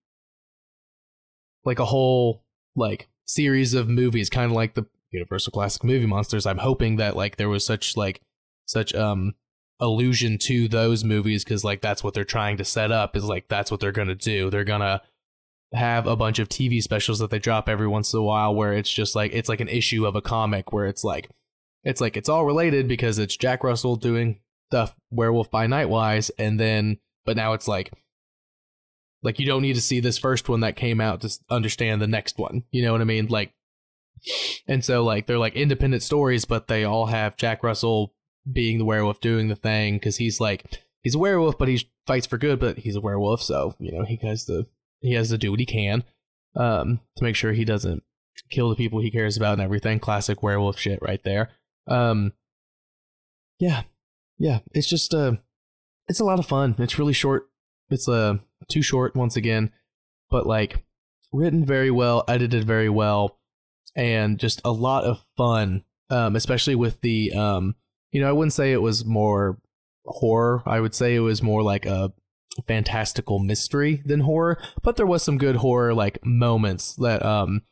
like 1.65 1.79
a 1.79 1.87
whole 1.87 2.45
like 2.77 3.09
series 3.27 3.75
of 3.75 3.89
movies, 3.89 4.31
kind 4.31 4.51
of 4.51 4.53
like 4.53 4.75
the 4.75 4.87
Universal 5.11 5.53
Classic 5.53 5.83
Movie 5.83 6.07
Monsters. 6.07 6.47
I'm 6.47 6.59
hoping 6.59 6.97
that 6.97 7.17
like 7.17 7.37
there 7.37 7.49
was 7.49 7.65
such 7.65 7.97
like 7.97 8.21
such 8.67 8.95
um 8.95 9.35
allusion 9.81 10.39
to 10.39 10.69
those 10.69 11.05
movies 11.05 11.45
because 11.45 11.65
like 11.65 11.81
that's 11.81 12.03
what 12.03 12.13
they're 12.13 12.25
trying 12.25 12.57
to 12.57 12.65
set 12.65 12.91
up 12.91 13.17
is 13.17 13.25
like 13.25 13.49
that's 13.49 13.71
what 13.71 13.81
they're 13.81 13.93
gonna 13.93 14.15
do. 14.15 14.51
They're 14.51 14.65
gonna 14.65 15.01
have 15.73 16.07
a 16.07 16.17
bunch 16.17 16.39
of 16.39 16.49
TV 16.49 16.83
specials 16.83 17.19
that 17.19 17.31
they 17.31 17.39
drop 17.39 17.69
every 17.69 17.87
once 17.87 18.13
in 18.13 18.19
a 18.19 18.23
while 18.23 18.55
where 18.55 18.73
it's 18.73 18.91
just 18.91 19.15
like 19.15 19.33
it's 19.35 19.49
like 19.49 19.61
an 19.61 19.69
issue 19.69 20.07
of 20.07 20.17
a 20.17 20.23
comic 20.23 20.73
where 20.73 20.87
it's 20.87 21.05
like 21.05 21.31
it's 21.85 22.01
like 22.01 22.17
it's 22.17 22.29
all 22.29 22.45
related 22.45 22.89
because 22.89 23.19
it's 23.19 23.37
Jack 23.37 23.63
Russell 23.63 23.97
doing 23.97 24.41
stuff 24.71 24.97
Werewolf 25.11 25.51
by 25.51 25.67
Night 25.67 25.89
wise, 25.89 26.31
and 26.39 26.59
then 26.59 26.99
but 27.25 27.37
now 27.37 27.53
it's 27.53 27.69
like 27.69 27.93
like 29.23 29.39
you 29.39 29.47
don't 29.47 29.63
need 29.63 29.75
to 29.75 29.81
see 29.81 30.01
this 30.01 30.19
first 30.19 30.49
one 30.49 30.61
that 30.61 30.77
came 30.77 31.01
out 31.01 31.21
to 31.23 31.39
understand 31.51 32.01
the 32.01 32.07
next 32.07 32.39
one. 32.39 32.65
You 32.71 32.83
know 32.83 32.93
what 32.93 33.01
I 33.01 33.05
mean? 33.05 33.27
Like, 33.27 33.53
and 34.67 34.85
so 34.85 35.05
like 35.05 35.27
they're 35.27 35.39
like 35.39 35.55
independent 35.55 36.03
stories, 36.03 36.45
but 36.45 36.69
they 36.69 36.85
all 36.85 37.07
have 37.07 37.37
Jack 37.37 37.63
Russell 37.63 38.15
being 38.51 38.79
the 38.79 38.85
werewolf 38.85 39.21
doing 39.21 39.49
the 39.49 39.57
thing 39.57 39.97
because 39.97 40.17
he's 40.17 40.41
like 40.41 40.65
he's 41.03 41.15
a 41.15 41.19
werewolf, 41.19 41.59
but 41.59 41.69
he 41.69 41.89
fights 42.07 42.27
for 42.27 42.39
good, 42.39 42.59
but 42.59 42.79
he's 42.79 42.97
a 42.97 43.01
werewolf, 43.01 43.43
so 43.43 43.75
you 43.79 43.93
know 43.93 44.05
he 44.05 44.19
has 44.23 44.45
to 44.47 44.67
he 45.01 45.15
has 45.15 45.31
to 45.31 45.39
do 45.39 45.51
what 45.51 45.61
he 45.61 45.67
can 45.67 46.05
um, 46.57 47.01
to 47.17 47.25
make 47.25 47.37
sure 47.37 47.53
he 47.53 47.65
doesn't 47.65 48.03
kill 48.51 48.69
the 48.69 48.77
people 48.77 49.01
he 49.01 49.11
cares 49.11 49.37
about 49.37 49.55
and 49.55 49.63
everything. 49.63 49.99
Classic 49.99 50.43
werewolf 50.43 50.79
shit 50.79 51.01
right 51.03 51.23
there. 51.25 51.51
Um, 51.87 52.33
yeah, 53.59 53.83
yeah, 54.39 54.61
it's 54.73 54.89
just 54.89 55.15
uh, 55.15 55.33
it's 56.09 56.21
a 56.21 56.25
lot 56.25 56.39
of 56.39 56.47
fun. 56.47 56.75
It's 56.79 56.99
really 56.99 57.13
short. 57.13 57.49
It's 57.91 58.09
uh, 58.09 58.39
too 58.69 58.83
short 58.83 59.17
once 59.17 59.37
again, 59.37 59.73
but 60.31 60.47
like 60.47 60.85
written 61.33 61.65
very 61.65 61.91
well, 61.91 62.25
edited 62.29 62.65
very 62.65 62.89
well, 62.89 63.39
and 63.97 64.39
just 64.39 64.61
a 64.65 64.73
lot 64.73 65.05
of 65.05 65.25
fun. 65.37 65.85
Um, 66.11 66.37
especially 66.37 66.75
with 66.75 67.03
the 67.03 67.33
um, 67.33 67.75
you 68.13 68.21
know, 68.21 68.29
I 68.29 68.33
wouldn't 68.33 68.55
say 68.55 68.73
it 68.73 68.83
was 68.83 69.05
more 69.05 69.59
horror. 70.07 70.63
I 70.65 70.81
would 70.81 70.95
say 70.95 71.15
it 71.15 71.21
was 71.21 71.43
more 71.43 71.63
like 71.63 71.85
a 71.85 72.13
fantastical 72.67 73.39
mystery 73.39 74.03
than 74.05 74.21
horror, 74.21 74.59
but 74.83 74.97
there 74.97 75.07
was 75.07 75.23
some 75.23 75.39
good 75.39 75.57
horror 75.57 75.95
like 75.95 76.25
moments 76.25 76.95
that 76.97 77.25
um 77.25 77.63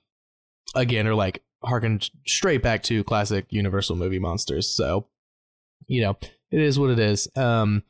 again 0.75 1.07
are 1.07 1.15
like 1.15 1.43
harken 1.65 2.01
straight 2.27 2.63
back 2.63 2.83
to 2.85 3.05
classic 3.05 3.47
Universal 3.51 3.97
movie 3.97 4.19
monsters. 4.19 4.69
So, 4.69 5.09
you 5.87 6.03
know, 6.03 6.17
it 6.51 6.61
is 6.61 6.79
what 6.79 6.91
it 6.91 6.99
is. 6.99 7.29
Um 7.37 7.83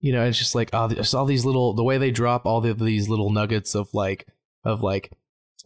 you 0.00 0.12
know, 0.12 0.24
it's 0.24 0.38
just 0.38 0.54
like 0.54 0.70
oh, 0.72 0.90
all 1.14 1.26
these 1.26 1.44
little 1.44 1.74
the 1.74 1.84
way 1.84 1.98
they 1.98 2.10
drop 2.10 2.46
all 2.46 2.60
the, 2.60 2.72
these 2.72 3.08
little 3.08 3.30
nuggets 3.30 3.74
of 3.74 3.92
like 3.92 4.26
of 4.64 4.82
like 4.82 5.12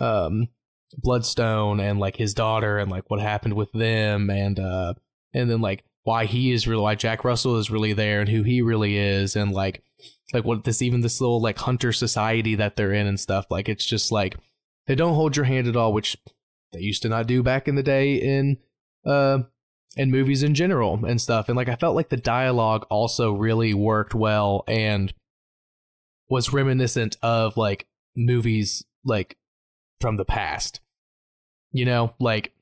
um 0.00 0.49
Bloodstone 0.97 1.81
and 1.81 1.99
like 1.99 2.16
his 2.16 2.35
daughter 2.35 2.78
and 2.78 2.90
like 2.90 3.11
what 3.11 3.21
happened 3.21 3.54
with 3.54 3.73
them 3.73 4.31
and 4.31 4.61
uh 4.61 4.95
and 5.33 5.50
then 5.50 5.61
like 5.61 5.85
why 6.04 6.26
he 6.26 6.52
is 6.52 6.66
really 6.66 6.82
why 6.82 6.94
Jack 6.94 7.25
Russell 7.25 7.56
is 7.56 7.70
really 7.70 7.92
there 7.92 8.20
and 8.20 8.28
who 8.28 8.42
he 8.42 8.62
really 8.62 8.96
is 8.96 9.37
and 9.37 9.52
like 9.52 9.82
like 10.32 10.44
what 10.44 10.64
this 10.64 10.82
even 10.82 11.00
this 11.00 11.20
little 11.20 11.40
like 11.40 11.58
hunter 11.58 11.92
society 11.92 12.54
that 12.54 12.76
they're 12.76 12.92
in 12.92 13.06
and 13.06 13.18
stuff 13.18 13.46
like 13.50 13.68
it's 13.68 13.87
just 13.87 14.12
like 14.12 14.37
they 14.87 14.94
don't 14.94 15.14
hold 15.14 15.37
your 15.37 15.44
hand 15.44 15.66
at 15.66 15.76
all 15.76 15.92
which 15.92 16.16
they 16.73 16.80
used 16.80 17.02
to 17.02 17.08
not 17.08 17.26
do 17.26 17.42
back 17.42 17.68
in 17.68 17.75
the 17.75 17.82
day 17.82 18.14
in 18.14 18.58
uh 19.06 19.38
in 19.96 20.11
movies 20.11 20.42
in 20.42 20.54
general 20.54 21.04
and 21.04 21.20
stuff. 21.20 21.49
And 21.49 21.56
like 21.56 21.68
I 21.68 21.76
felt 21.76 21.96
like 21.96 22.08
the 22.08 22.16
dialogue 22.16 22.87
also 22.90 23.32
really 23.32 23.75
worked 23.75 24.14
well 24.14 24.64
and 24.66 25.12
was 26.28 26.52
reminiscent 26.52 27.16
of 27.23 27.56
like 27.56 27.87
movies 28.16 28.84
like 29.04 29.37
from 30.00 30.16
the 30.16 30.25
past. 30.25 30.80
You 31.73 31.84
know 31.84 32.14
like 32.18 32.52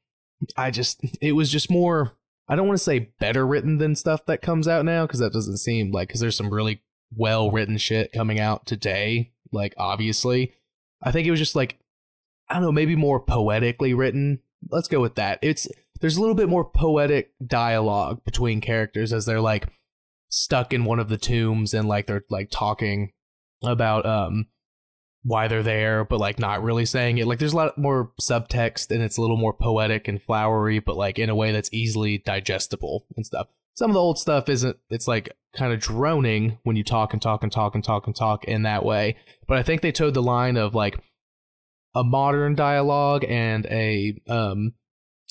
I 0.56 0.70
just 0.70 1.00
it 1.20 1.32
was 1.32 1.50
just 1.50 1.70
more 1.70 2.16
I 2.48 2.56
don't 2.56 2.66
want 2.66 2.78
to 2.78 2.84
say 2.84 3.10
better 3.20 3.46
written 3.46 3.78
than 3.78 3.94
stuff 3.94 4.26
that 4.26 4.42
comes 4.42 4.66
out 4.68 4.84
now 4.84 5.06
because 5.06 5.20
that 5.20 5.32
doesn't 5.32 5.58
seem 5.58 5.90
like 5.90 6.08
because 6.08 6.20
there's 6.20 6.36
some 6.36 6.52
really 6.52 6.82
well 7.14 7.50
written 7.50 7.78
shit 7.78 8.12
coming 8.12 8.40
out 8.40 8.66
today. 8.66 9.32
Like 9.52 9.74
obviously, 9.76 10.54
I 11.02 11.12
think 11.12 11.26
it 11.26 11.30
was 11.30 11.40
just 11.40 11.56
like 11.56 11.78
I 12.48 12.54
don't 12.54 12.64
know, 12.64 12.72
maybe 12.72 12.96
more 12.96 13.20
poetically 13.20 13.94
written. 13.94 14.40
Let's 14.70 14.88
go 14.88 15.00
with 15.00 15.14
that. 15.14 15.38
It's 15.42 15.68
there's 16.00 16.16
a 16.16 16.20
little 16.20 16.34
bit 16.34 16.48
more 16.48 16.64
poetic 16.64 17.32
dialogue 17.44 18.24
between 18.24 18.60
characters 18.60 19.12
as 19.12 19.24
they're 19.24 19.40
like 19.40 19.68
stuck 20.28 20.72
in 20.72 20.84
one 20.84 20.98
of 20.98 21.08
the 21.08 21.18
tombs 21.18 21.72
and 21.74 21.86
like 21.86 22.06
they're 22.06 22.24
like 22.28 22.50
talking 22.50 23.12
about 23.62 24.04
um 24.04 24.46
why 25.24 25.46
they're 25.46 25.62
there, 25.62 26.04
but 26.04 26.18
like 26.18 26.38
not 26.38 26.62
really 26.62 26.84
saying 26.84 27.18
it. 27.18 27.26
Like 27.26 27.38
there's 27.38 27.52
a 27.52 27.56
lot 27.56 27.78
more 27.78 28.12
subtext 28.20 28.90
and 28.90 29.02
it's 29.02 29.16
a 29.16 29.20
little 29.20 29.36
more 29.36 29.52
poetic 29.52 30.08
and 30.08 30.20
flowery, 30.20 30.80
but 30.80 30.96
like 30.96 31.18
in 31.18 31.30
a 31.30 31.34
way 31.34 31.52
that's 31.52 31.72
easily 31.72 32.18
digestible 32.18 33.06
and 33.16 33.24
stuff. 33.24 33.46
Some 33.74 33.90
of 33.90 33.94
the 33.94 34.00
old 34.00 34.18
stuff 34.18 34.48
isn't, 34.48 34.76
it's 34.90 35.08
like 35.08 35.30
kind 35.56 35.72
of 35.72 35.80
droning 35.80 36.58
when 36.64 36.76
you 36.76 36.84
talk 36.84 37.12
and 37.12 37.22
talk 37.22 37.42
and 37.42 37.52
talk 37.52 37.74
and 37.74 37.84
talk 37.84 38.06
and 38.06 38.16
talk 38.16 38.44
in 38.44 38.62
that 38.64 38.84
way. 38.84 39.16
But 39.46 39.58
I 39.58 39.62
think 39.62 39.80
they 39.80 39.92
toed 39.92 40.14
the 40.14 40.22
line 40.22 40.56
of 40.56 40.74
like 40.74 40.98
a 41.94 42.02
modern 42.02 42.54
dialogue 42.54 43.24
and 43.26 43.64
a, 43.66 44.20
um, 44.28 44.74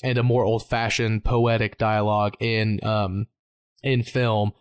and 0.02 0.18
a 0.18 0.22
more 0.22 0.44
old 0.44 0.66
fashioned 0.66 1.24
poetic 1.24 1.76
dialogue 1.76 2.34
in, 2.40 2.80
um, 2.82 3.26
in 3.82 4.02
film 4.02 4.52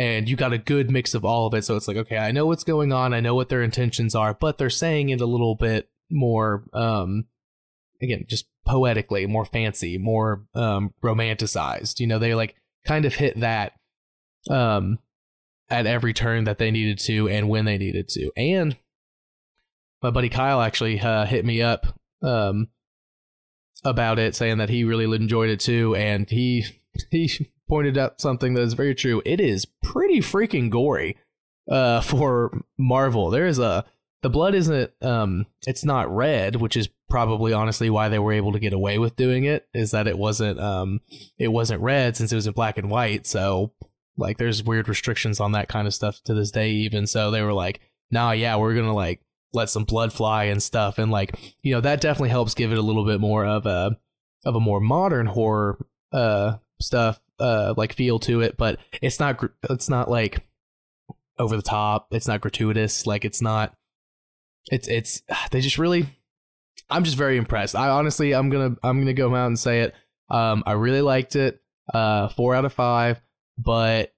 and 0.00 0.30
you 0.30 0.34
got 0.34 0.54
a 0.54 0.58
good 0.58 0.90
mix 0.90 1.12
of 1.12 1.26
all 1.26 1.46
of 1.46 1.52
it. 1.52 1.62
So 1.62 1.76
it's 1.76 1.86
like, 1.86 1.98
okay, 1.98 2.16
I 2.16 2.32
know 2.32 2.46
what's 2.46 2.64
going 2.64 2.90
on, 2.90 3.12
I 3.12 3.20
know 3.20 3.34
what 3.34 3.50
their 3.50 3.62
intentions 3.62 4.14
are, 4.14 4.32
but 4.32 4.56
they're 4.56 4.70
saying 4.70 5.10
it 5.10 5.20
a 5.20 5.26
little 5.26 5.56
bit 5.56 5.90
more, 6.10 6.64
um, 6.72 7.26
again, 8.00 8.24
just 8.26 8.46
poetically, 8.64 9.26
more 9.26 9.44
fancy, 9.44 9.98
more 9.98 10.46
um, 10.54 10.94
romanticized. 11.04 12.00
You 12.00 12.06
know, 12.06 12.18
they 12.18 12.34
like 12.34 12.56
kind 12.86 13.04
of 13.04 13.14
hit 13.14 13.40
that 13.40 13.74
um, 14.48 15.00
at 15.68 15.84
every 15.84 16.14
turn 16.14 16.44
that 16.44 16.56
they 16.56 16.70
needed 16.70 16.98
to 17.00 17.28
and 17.28 17.50
when 17.50 17.66
they 17.66 17.76
needed 17.76 18.08
to. 18.08 18.30
And 18.38 18.78
my 20.02 20.08
buddy 20.08 20.30
Kyle 20.30 20.62
actually 20.62 20.98
uh, 20.98 21.26
hit 21.26 21.44
me 21.44 21.60
up 21.60 21.98
um, 22.22 22.68
about 23.84 24.18
it, 24.18 24.34
saying 24.34 24.56
that 24.56 24.70
he 24.70 24.84
really 24.84 25.14
enjoyed 25.14 25.50
it 25.50 25.60
too, 25.60 25.94
and 25.94 26.30
he 26.30 26.64
he 27.10 27.50
pointed 27.70 27.96
out 27.96 28.20
something 28.20 28.54
that 28.54 28.62
is 28.62 28.74
very 28.74 28.96
true. 28.96 29.22
It 29.24 29.40
is 29.40 29.64
pretty 29.80 30.18
freaking 30.18 30.70
gory 30.70 31.16
uh, 31.70 32.00
for 32.02 32.62
Marvel. 32.76 33.30
There 33.30 33.46
is 33.46 33.58
a 33.58 33.86
the 34.22 34.28
blood 34.28 34.54
isn't 34.54 34.92
um 35.00 35.46
it's 35.66 35.84
not 35.84 36.14
red, 36.14 36.56
which 36.56 36.76
is 36.76 36.90
probably 37.08 37.54
honestly 37.54 37.88
why 37.88 38.10
they 38.10 38.18
were 38.18 38.34
able 38.34 38.52
to 38.52 38.58
get 38.58 38.74
away 38.74 38.98
with 38.98 39.16
doing 39.16 39.44
it. 39.44 39.66
Is 39.72 39.92
that 39.92 40.06
it 40.06 40.18
wasn't 40.18 40.60
um 40.60 41.00
it 41.38 41.48
wasn't 41.48 41.80
red 41.80 42.16
since 42.16 42.30
it 42.32 42.36
was 42.36 42.46
in 42.46 42.52
black 42.52 42.76
and 42.76 42.90
white. 42.90 43.26
So 43.26 43.72
like 44.18 44.36
there's 44.36 44.62
weird 44.62 44.88
restrictions 44.88 45.40
on 45.40 45.52
that 45.52 45.68
kind 45.68 45.86
of 45.86 45.94
stuff 45.94 46.20
to 46.24 46.34
this 46.34 46.50
day 46.50 46.70
even. 46.70 47.06
So 47.06 47.30
they 47.30 47.40
were 47.40 47.54
like, 47.54 47.80
nah, 48.10 48.32
yeah, 48.32 48.56
we're 48.56 48.74
gonna 48.74 48.94
like 48.94 49.22
let 49.54 49.70
some 49.70 49.84
blood 49.84 50.12
fly 50.12 50.44
and 50.44 50.62
stuff, 50.62 50.98
and 50.98 51.10
like 51.10 51.56
you 51.62 51.72
know 51.72 51.80
that 51.80 52.00
definitely 52.00 52.28
helps 52.28 52.54
give 52.54 52.72
it 52.72 52.78
a 52.78 52.82
little 52.82 53.06
bit 53.06 53.20
more 53.20 53.46
of 53.46 53.64
a 53.64 53.96
of 54.44 54.54
a 54.54 54.60
more 54.60 54.80
modern 54.80 55.26
horror 55.26 55.78
uh 56.12 56.56
stuff 56.80 57.20
uh 57.40 57.74
like 57.76 57.92
feel 57.92 58.18
to 58.20 58.40
it, 58.42 58.56
but 58.56 58.78
it's 59.00 59.18
not 59.18 59.42
it's 59.68 59.88
not 59.88 60.10
like 60.10 60.46
over 61.38 61.56
the 61.56 61.62
top. 61.62 62.08
It's 62.12 62.28
not 62.28 62.40
gratuitous. 62.40 63.06
Like 63.06 63.24
it's 63.24 63.42
not. 63.42 63.74
It's 64.70 64.86
it's 64.88 65.22
they 65.50 65.60
just 65.60 65.78
really. 65.78 66.06
I'm 66.88 67.04
just 67.04 67.16
very 67.16 67.36
impressed. 67.36 67.76
I 67.76 67.88
honestly 67.88 68.32
I'm 68.32 68.50
gonna 68.50 68.76
I'm 68.82 68.98
gonna 69.00 69.12
go 69.12 69.34
out 69.34 69.46
and 69.46 69.58
say 69.58 69.80
it. 69.80 69.94
Um, 70.28 70.62
I 70.66 70.72
really 70.72 71.02
liked 71.02 71.36
it. 71.36 71.60
Uh, 71.92 72.28
four 72.28 72.54
out 72.54 72.64
of 72.64 72.72
five. 72.72 73.20
But 73.58 74.12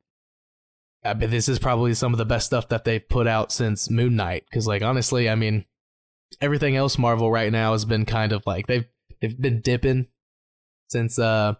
I 1.04 1.14
mean, 1.14 1.30
this 1.30 1.48
is 1.48 1.58
probably 1.58 1.94
some 1.94 2.12
of 2.12 2.18
the 2.18 2.24
best 2.24 2.46
stuff 2.46 2.68
that 2.68 2.84
they've 2.84 3.06
put 3.06 3.26
out 3.26 3.52
since 3.52 3.90
Moon 3.90 4.16
Knight. 4.16 4.44
Because 4.48 4.66
like 4.66 4.82
honestly, 4.82 5.28
I 5.28 5.34
mean, 5.34 5.64
everything 6.40 6.76
else 6.76 6.98
Marvel 6.98 7.30
right 7.30 7.52
now 7.52 7.72
has 7.72 7.84
been 7.84 8.04
kind 8.04 8.32
of 8.32 8.42
like 8.46 8.66
they've 8.66 8.86
they've 9.20 9.40
been 9.40 9.60
dipping 9.60 10.08
since 10.88 11.18
uh 11.18 11.54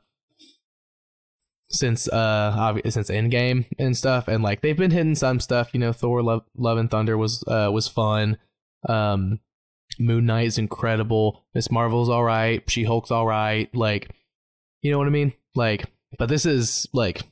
since 1.73 2.09
uh 2.09 2.55
obvi- 2.57 2.93
since 2.93 3.11
Endgame 3.11 3.67
and 3.79 3.97
stuff, 3.97 4.29
and 4.29 4.43
like 4.43 4.61
they've 4.61 4.77
been 4.77 4.91
hitting 4.91 5.15
some 5.15 5.41
stuff. 5.41 5.71
You 5.73 5.81
know, 5.81 5.93
Thor: 5.93 6.23
Love, 6.23 6.45
Love 6.57 6.79
and 6.79 6.91
Thunder 6.91 7.17
was 7.17 7.43
uh 7.47 7.71
was 7.73 7.89
fun. 7.89 8.39
Um, 8.89 9.41
Moon 9.99 10.27
Knight 10.27 10.47
is 10.47 10.59
incredible. 10.59 11.45
Miss 11.55 11.71
Marvel's 11.71 12.09
all 12.09 12.25
right. 12.25 12.69
She 12.71 12.85
Hulk's 12.85 13.11
all 13.11 13.27
right. 13.27 13.75
Like, 13.75 14.11
you 14.81 14.91
know 14.91 14.99
what 14.99 15.07
I 15.07 15.11
mean? 15.11 15.33
Like, 15.55 15.85
but 16.19 16.29
this 16.29 16.47
is 16.47 16.89
like 16.93 17.23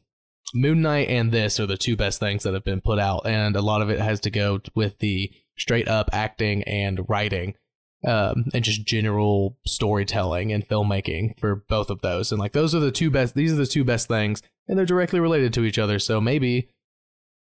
Moon 0.54 0.82
Knight 0.82 1.08
and 1.08 1.32
this 1.32 1.58
are 1.60 1.66
the 1.66 1.76
two 1.76 1.96
best 1.96 2.20
things 2.20 2.42
that 2.42 2.54
have 2.54 2.64
been 2.64 2.80
put 2.80 2.98
out, 2.98 3.26
and 3.26 3.56
a 3.56 3.62
lot 3.62 3.82
of 3.82 3.90
it 3.90 4.00
has 4.00 4.20
to 4.20 4.30
go 4.30 4.60
with 4.74 4.98
the 4.98 5.30
straight 5.56 5.88
up 5.88 6.08
acting 6.12 6.62
and 6.64 7.08
writing 7.08 7.54
um, 8.06 8.46
and 8.54 8.64
just 8.64 8.84
general 8.84 9.58
storytelling 9.66 10.52
and 10.52 10.66
filmmaking 10.66 11.38
for 11.38 11.56
both 11.68 11.90
of 11.90 12.00
those. 12.00 12.32
And 12.32 12.40
like 12.40 12.52
those 12.52 12.74
are 12.74 12.80
the 12.80 12.92
two 12.92 13.10
best. 13.10 13.34
These 13.34 13.52
are 13.52 13.56
the 13.56 13.66
two 13.66 13.84
best 13.84 14.08
things, 14.08 14.42
and 14.68 14.78
they're 14.78 14.86
directly 14.86 15.20
related 15.20 15.52
to 15.54 15.64
each 15.64 15.78
other. 15.78 15.98
So 15.98 16.20
maybe 16.20 16.70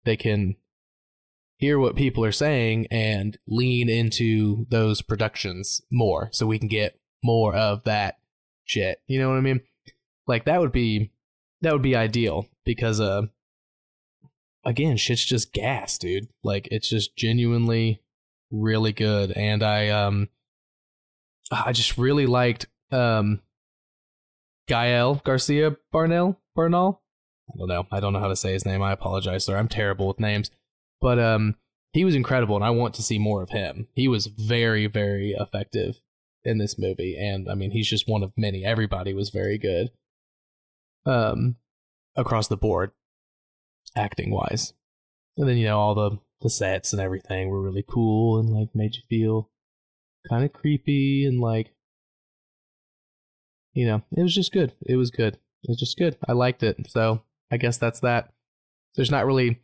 they 0.06 0.16
can 0.16 0.56
hear 1.58 1.80
what 1.80 1.96
people 1.96 2.24
are 2.24 2.32
saying 2.32 2.88
and 2.92 3.38
lean 3.48 3.90
into 3.90 4.66
those 4.70 5.02
productions 5.02 5.82
more, 5.92 6.30
so 6.32 6.46
we 6.46 6.60
can 6.60 6.68
get 6.68 7.00
more 7.24 7.56
of 7.56 7.84
that 7.84 8.18
shit. 8.64 9.02
You 9.08 9.20
know 9.20 9.30
what 9.30 9.38
I 9.38 9.42
mean? 9.42 9.62
Like 10.28 10.46
that 10.46 10.60
would 10.62 10.72
be 10.72 11.12
that 11.62 11.74
would 11.74 11.82
be 11.82 11.96
ideal 11.96 12.48
because 12.66 13.00
uh 13.00 13.24
again 14.64 14.98
shit's 14.98 15.26
just 15.26 15.54
gas 15.54 15.98
dude 15.98 16.28
like 16.44 16.68
it's 16.72 16.90
just 16.90 17.16
genuinely 17.16 18.02
really 18.52 18.92
good 18.92 19.32
and 19.32 19.64
i 19.64 19.90
um 19.90 20.28
I 21.52 21.72
just 21.72 21.98
really 21.98 22.26
liked 22.26 22.68
um, 22.92 23.42
Gael 24.68 25.16
Garcia 25.24 25.78
Barnell 25.92 26.40
Bernal. 26.56 27.02
I 27.50 27.58
don't 27.58 27.68
know. 27.70 27.88
I 27.92 28.00
don't 28.00 28.14
know 28.14 28.20
how 28.20 28.28
to 28.28 28.36
say 28.36 28.54
his 28.54 28.66
name. 28.66 28.82
I 28.82 28.92
apologize, 28.92 29.46
sir. 29.46 29.58
I'm 29.58 29.70
terrible 29.70 30.08
with 30.08 30.20
names. 30.20 30.52
But 31.00 31.20
um, 31.20 31.56
he 31.94 32.04
was 32.04 32.16
incredible, 32.16 32.56
and 32.56 32.66
I 32.66 32.72
want 32.72 32.94
to 32.96 33.04
see 33.04 33.20
more 33.20 33.42
of 33.42 33.52
him. 33.52 33.88
He 33.94 34.08
was 34.08 34.28
very, 34.28 34.88
very 34.88 35.32
effective 35.32 36.02
in 36.44 36.58
this 36.58 36.78
movie, 36.78 37.18
and 37.18 37.50
I 37.50 37.56
mean, 37.56 37.72
he's 37.72 37.90
just 37.90 38.08
one 38.08 38.24
of 38.24 38.34
many. 38.36 38.66
Everybody 38.66 39.14
was 39.14 39.30
very 39.30 39.58
good, 39.58 39.92
um, 41.06 41.56
across 42.16 42.48
the 42.48 42.58
board, 42.58 42.92
acting 43.96 44.32
wise. 44.32 44.74
And 45.38 45.48
then 45.48 45.58
you 45.58 45.66
know 45.66 45.80
all 45.80 45.96
the 45.96 46.20
the 46.42 46.50
sets 46.50 46.94
and 46.94 47.02
everything 47.02 47.50
were 47.50 47.62
really 47.62 47.84
cool 47.88 48.40
and 48.40 48.50
like 48.50 48.70
made 48.76 48.96
you 48.96 49.02
feel 49.10 49.50
kind 50.30 50.44
of 50.44 50.54
creepy 50.54 51.26
and 51.26 51.40
like 51.40 51.74
you 53.74 53.86
know 53.86 54.02
it 54.16 54.24
was 54.24 54.36
just 54.36 54.52
good. 54.52 54.74
It 54.86 54.96
was 54.96 55.12
good. 55.12 55.36
It 55.36 55.70
was 55.70 55.80
just 55.80 55.98
good. 55.98 56.18
I 56.28 56.34
liked 56.34 56.64
it. 56.64 56.78
So 56.90 57.22
i 57.52 57.58
guess 57.58 57.78
that's 57.78 58.02
that. 58.02 58.34
There's 58.96 59.12
not 59.12 59.26
really 59.26 59.62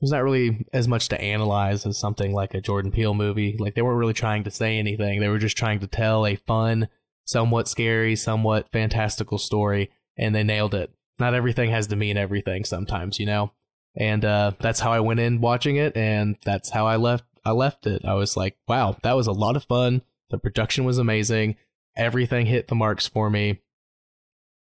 there's 0.00 0.12
not 0.12 0.22
really 0.22 0.66
as 0.72 0.86
much 0.86 1.08
to 1.08 1.20
analyze 1.20 1.86
as 1.86 1.98
something 1.98 2.32
like 2.34 2.54
a 2.54 2.60
jordan 2.60 2.92
peele 2.92 3.14
movie. 3.14 3.56
Like 3.58 3.74
they 3.74 3.82
weren't 3.82 3.98
really 3.98 4.12
trying 4.12 4.44
to 4.44 4.50
say 4.50 4.78
anything. 4.78 5.20
They 5.20 5.28
were 5.28 5.38
just 5.38 5.56
trying 5.56 5.80
to 5.80 5.86
tell 5.86 6.26
a 6.26 6.36
fun 6.36 6.88
somewhat 7.26 7.68
scary 7.68 8.16
somewhat 8.16 8.68
fantastical 8.70 9.38
story 9.38 9.90
and 10.16 10.34
they 10.34 10.42
nailed 10.42 10.74
it. 10.74 10.90
Not 11.18 11.34
everything 11.34 11.70
has 11.70 11.86
to 11.88 11.96
mean 11.96 12.16
everything 12.16 12.64
sometimes 12.64 13.18
you 13.18 13.26
know? 13.26 13.52
And 13.96 14.24
uh, 14.24 14.52
that's 14.58 14.80
how 14.80 14.92
i 14.92 15.00
went 15.00 15.20
in 15.20 15.40
watching 15.40 15.76
it 15.76 15.96
and 15.96 16.36
that's 16.44 16.70
how 16.70 16.86
i 16.86 16.96
left 16.96 17.24
I 17.44 17.52
left 17.52 17.86
it. 17.86 18.04
I 18.04 18.14
was 18.14 18.36
like, 18.36 18.56
wow, 18.66 18.96
that 19.02 19.16
was 19.16 19.26
a 19.26 19.32
lot 19.32 19.56
of 19.56 19.64
fun. 19.64 20.02
The 20.30 20.38
production 20.38 20.84
was 20.84 20.98
amazing. 20.98 21.56
Everything 21.96 22.46
hit 22.46 22.68
the 22.68 22.74
marks 22.74 23.06
for 23.06 23.30
me. 23.30 23.60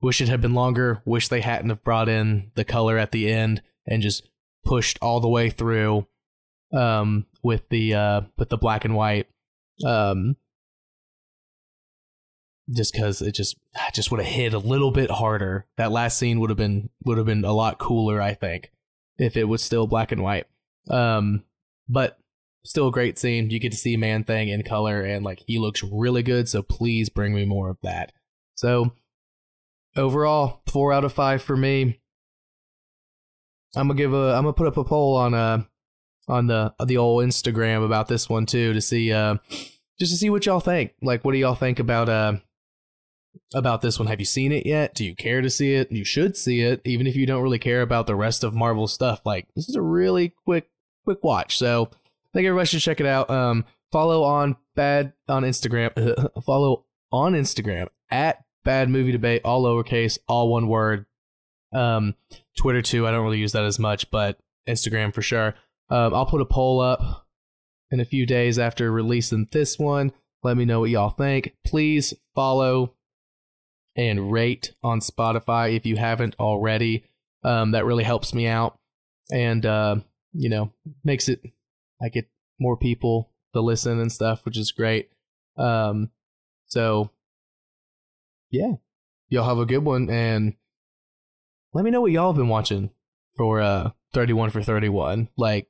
Wish 0.02 0.22
it 0.22 0.30
had 0.30 0.42
been 0.42 0.54
longer. 0.54 1.02
Wish 1.06 1.30
they 1.30 1.42
hadn't 1.42 1.70
have 1.70 1.84
brought 1.84 2.10
in 2.10 2.52
the 2.56 2.66
color 2.66 2.98
at 2.98 3.12
the 3.12 3.32
end 3.32 3.62
and 3.88 4.02
just 4.02 4.28
pushed 4.64 5.00
all 5.02 5.20
the 5.20 5.30
way 5.30 5.50
through 5.50 6.06
um, 6.74 7.26
with 7.42 7.70
the 7.70 7.94
uh, 7.94 8.22
with 8.38 8.50
the 8.50 8.58
black 8.58 8.86
and 8.86 8.96
white. 8.96 9.28
Um, 9.86 10.36
just 12.74 12.94
because 12.94 13.22
it 13.22 13.34
just 13.34 13.58
just 13.94 14.12
would 14.12 14.20
have 14.20 14.34
hit 14.34 14.54
a 14.54 14.60
little 14.60 14.92
bit 14.92 15.10
harder. 15.10 15.66
That 15.78 15.92
last 15.92 16.18
scene 16.18 16.40
would 16.40 16.50
have 16.50 16.58
been 16.58 16.90
would 17.06 17.18
have 17.18 17.28
been 17.28 17.46
a 17.46 17.54
lot 17.54 17.80
cooler, 17.80 18.22
I 18.22 18.34
think, 18.34 18.72
if 19.18 19.38
it 19.38 19.46
was 19.46 19.62
still 19.62 19.88
black 19.88 20.12
and 20.12 20.22
white. 20.22 20.46
Um, 20.90 21.44
but 21.88 22.20
still 22.66 22.88
a 22.88 22.92
great 22.92 23.18
scene. 23.18 23.50
You 23.50 23.60
get 23.60 23.72
to 23.72 23.78
see 23.78 23.96
Man 23.96 24.24
Thing 24.24 24.50
in 24.50 24.64
color, 24.64 25.02
and 25.02 25.24
like 25.24 25.44
he 25.48 25.60
looks 25.60 25.84
really 25.84 26.24
good. 26.24 26.50
So 26.50 26.62
please 26.62 27.10
bring 27.10 27.34
me 27.34 27.46
more 27.46 27.70
of 27.70 27.78
that. 27.84 28.12
So 28.56 28.92
overall, 29.96 30.62
four 30.68 30.92
out 30.92 31.06
of 31.06 31.14
five 31.14 31.42
for 31.42 31.56
me. 31.56 32.02
I'm 33.76 33.88
gonna 33.88 33.98
give 33.98 34.14
a 34.14 34.34
I'm 34.34 34.44
gonna 34.44 34.54
put 34.54 34.68
up 34.68 34.78
a 34.78 34.84
poll 34.84 35.16
on 35.16 35.34
uh 35.34 35.64
on 36.28 36.48
the 36.48 36.74
the 36.86 36.98
old 36.98 37.24
Instagram 37.24 37.86
about 37.86 38.08
this 38.08 38.30
one 38.30 38.46
too 38.46 38.74
to 38.74 38.82
see 38.82 39.12
uh 39.12 39.38
just 40.00 40.12
to 40.12 40.18
see 40.18 40.30
what 40.30 40.46
y'all 40.46 40.60
think. 40.60 40.94
Like, 41.02 41.24
what 41.24 41.34
do 41.34 41.38
y'all 41.38 41.56
think 41.56 41.80
about 41.80 42.10
uh 42.10 42.38
about 43.54 43.82
this 43.82 44.00
one? 44.00 44.08
Have 44.08 44.20
you 44.20 44.26
seen 44.26 44.52
it 44.52 44.66
yet? 44.66 44.96
Do 44.96 45.06
you 45.06 45.16
care 45.16 45.42
to 45.42 45.50
see 45.50 45.74
it? 45.74 45.92
You 45.92 46.06
should 46.06 46.38
see 46.38 46.62
it, 46.62 46.82
even 46.86 47.06
if 47.06 47.16
you 47.16 47.26
don't 47.26 47.44
really 47.44 47.60
care 47.60 47.82
about 47.82 48.08
the 48.08 48.16
rest 48.16 48.44
of 48.44 48.54
Marvel 48.54 48.88
stuff. 48.88 49.22
Like, 49.26 49.48
this 49.56 49.70
is 49.70 49.76
a 49.76 49.82
really 49.82 50.34
quick 50.46 50.70
quick 51.04 51.24
watch. 51.24 51.58
So 51.58 51.90
think 52.36 52.48
everybody 52.48 52.68
should 52.68 52.82
check 52.82 53.00
it 53.00 53.06
out. 53.06 53.30
Um, 53.30 53.66
follow 53.92 54.24
on 54.24 54.58
bad 54.76 55.14
on 55.28 55.44
Instagram. 55.44 55.92
follow 56.46 56.86
on 57.12 57.34
Instagram 57.34 57.88
at 58.12 58.44
bad 58.66 58.90
movie 58.90 59.14
debate, 59.14 59.42
all 59.46 59.64
lowercase, 59.64 60.18
all 60.28 60.50
one 60.50 60.68
word. 60.68 61.06
Um, 61.74 62.16
Twitter 62.58 62.82
too. 62.82 63.08
I 63.08 63.12
don't 63.12 63.24
really 63.24 63.40
use 63.40 63.54
that 63.54 63.64
as 63.64 63.80
much, 63.80 64.12
but 64.12 64.38
Instagram 64.68 65.14
for 65.14 65.22
sure. 65.22 65.56
Um, 65.90 66.14
I'll 66.14 66.26
put 66.26 66.42
a 66.42 66.46
poll 66.46 66.82
up 66.82 67.26
in 67.90 68.00
a 68.00 68.06
few 68.06 68.26
days 68.26 68.60
after 68.60 68.92
releasing 68.92 69.48
this 69.52 69.80
one. 69.80 70.12
Let 70.44 70.58
me 70.58 70.66
know 70.66 70.82
what 70.82 70.90
y'all 70.90 71.12
think. 71.12 71.56
Please 71.66 72.14
follow 72.34 72.96
and 73.96 74.32
rate 74.32 74.74
on 74.84 75.00
Spotify 75.00 75.76
if 75.76 75.86
you 75.86 75.96
haven't 75.96 76.36
already. 76.38 77.06
Um, 77.44 77.72
that 77.72 77.86
really 77.86 78.04
helps 78.04 78.34
me 78.34 78.48
out, 78.48 78.78
and 79.32 79.66
uh, 79.66 79.98
you 80.34 80.50
know 80.50 80.74
makes 81.04 81.30
it 81.30 81.42
I 82.02 82.10
get 82.10 82.30
more 82.60 82.78
people 82.78 83.32
to 83.54 83.62
listen 83.62 84.00
and 84.00 84.12
stuff, 84.12 84.46
which 84.46 84.58
is 84.58 84.72
great. 84.72 85.10
Um, 85.58 86.12
so 86.68 87.12
yeah, 88.52 88.74
y'all 89.30 89.48
have 89.48 89.58
a 89.58 89.66
good 89.66 89.84
one, 89.84 90.10
and 90.10 90.56
let 91.74 91.86
me 91.86 91.92
know 91.92 92.02
what 92.02 92.12
y'all 92.12 92.32
have 92.32 92.38
been 92.38 92.50
watching 92.50 92.92
for 93.36 93.62
uh 93.62 93.92
31 94.14 94.50
for 94.50 94.64
31. 94.64 95.30
Like, 95.38 95.68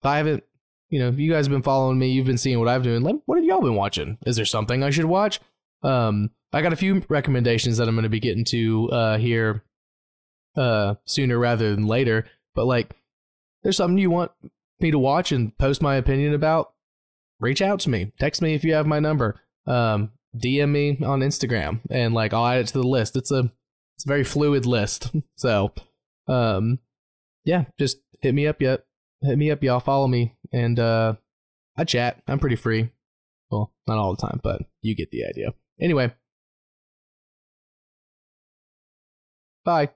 if 0.00 0.06
I 0.06 0.16
haven't, 0.18 0.44
you 0.90 0.98
know, 0.98 1.08
if 1.08 1.18
you 1.18 1.30
guys 1.30 1.46
have 1.46 1.52
been 1.52 1.62
following 1.62 1.98
me, 1.98 2.08
you've 2.08 2.26
been 2.26 2.38
seeing 2.38 2.58
what 2.58 2.68
I've 2.68 2.82
been 2.82 2.92
doing. 2.92 3.02
Like, 3.04 3.22
what 3.26 3.36
have 3.36 3.44
y'all 3.44 3.62
been 3.62 3.76
watching? 3.76 4.18
Is 4.26 4.36
there 4.36 4.44
something 4.44 4.82
I 4.82 4.90
should 4.90 5.04
watch? 5.04 5.40
Um, 5.82 6.30
I 6.52 6.62
got 6.62 6.72
a 6.72 6.76
few 6.76 7.04
recommendations 7.08 7.76
that 7.76 7.88
I'm 7.88 7.94
going 7.94 8.02
to 8.04 8.08
be 8.08 8.20
getting 8.20 8.44
to 8.46 8.88
uh 8.90 9.18
here 9.18 9.62
uh 10.56 10.94
sooner 11.04 11.38
rather 11.38 11.74
than 11.74 11.86
later. 11.86 12.26
But 12.54 12.66
like, 12.66 12.90
there's 13.62 13.76
something 13.76 13.98
you 13.98 14.10
want 14.10 14.32
me 14.80 14.90
to 14.90 14.98
watch 14.98 15.32
and 15.32 15.56
post 15.58 15.82
my 15.82 15.96
opinion 15.96 16.34
about, 16.34 16.72
reach 17.40 17.62
out 17.62 17.80
to 17.80 17.90
me. 17.90 18.12
Text 18.18 18.42
me 18.42 18.54
if 18.54 18.64
you 18.64 18.74
have 18.74 18.86
my 18.86 19.00
number. 19.00 19.40
Um, 19.66 20.12
DM 20.38 20.70
me 20.70 20.98
on 21.04 21.20
Instagram 21.20 21.80
and 21.90 22.14
like 22.14 22.32
I'll 22.32 22.46
add 22.46 22.60
it 22.60 22.66
to 22.68 22.78
the 22.78 22.86
list. 22.86 23.16
It's 23.16 23.30
a 23.30 23.50
it's 23.96 24.04
a 24.04 24.08
very 24.08 24.24
fluid 24.24 24.66
list. 24.66 25.10
so 25.36 25.72
um 26.28 26.78
yeah, 27.44 27.64
just 27.78 27.98
hit 28.20 28.34
me 28.34 28.46
up 28.46 28.60
yet. 28.60 28.84
Hit 29.22 29.38
me 29.38 29.50
up, 29.50 29.62
y'all. 29.62 29.80
Follow 29.80 30.08
me. 30.08 30.36
And 30.52 30.78
uh 30.78 31.14
I 31.76 31.84
chat. 31.84 32.22
I'm 32.26 32.38
pretty 32.38 32.56
free. 32.56 32.90
Well, 33.50 33.72
not 33.86 33.98
all 33.98 34.14
the 34.14 34.26
time, 34.26 34.40
but 34.42 34.62
you 34.82 34.94
get 34.94 35.10
the 35.10 35.24
idea. 35.24 35.54
Anyway. 35.80 36.12
Bye. 39.64 39.90